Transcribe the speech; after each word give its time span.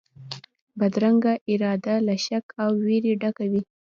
بدرنګه 0.79 1.33
اراده 1.51 1.95
له 2.07 2.15
شک 2.25 2.45
او 2.63 2.69
وېري 2.85 3.13
ډکه 3.21 3.45
وي 3.51 3.61